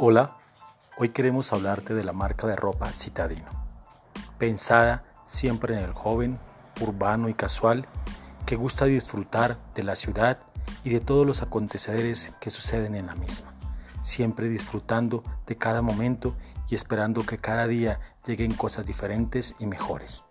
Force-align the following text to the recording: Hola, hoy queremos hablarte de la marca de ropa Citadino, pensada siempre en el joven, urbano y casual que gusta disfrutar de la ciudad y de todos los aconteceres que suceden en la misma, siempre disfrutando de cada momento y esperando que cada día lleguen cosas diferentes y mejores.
Hola, 0.00 0.36
hoy 0.96 1.08
queremos 1.08 1.52
hablarte 1.52 1.92
de 1.92 2.04
la 2.04 2.12
marca 2.12 2.46
de 2.46 2.54
ropa 2.54 2.88
Citadino, 2.92 3.48
pensada 4.38 5.02
siempre 5.26 5.74
en 5.74 5.80
el 5.80 5.92
joven, 5.92 6.38
urbano 6.80 7.28
y 7.28 7.34
casual 7.34 7.84
que 8.46 8.54
gusta 8.54 8.84
disfrutar 8.84 9.58
de 9.74 9.82
la 9.82 9.96
ciudad 9.96 10.38
y 10.84 10.90
de 10.90 11.00
todos 11.00 11.26
los 11.26 11.42
aconteceres 11.42 12.32
que 12.40 12.50
suceden 12.50 12.94
en 12.94 13.06
la 13.06 13.16
misma, 13.16 13.52
siempre 14.00 14.48
disfrutando 14.48 15.24
de 15.48 15.56
cada 15.56 15.82
momento 15.82 16.36
y 16.68 16.76
esperando 16.76 17.26
que 17.26 17.38
cada 17.38 17.66
día 17.66 17.98
lleguen 18.24 18.54
cosas 18.54 18.86
diferentes 18.86 19.56
y 19.58 19.66
mejores. 19.66 20.27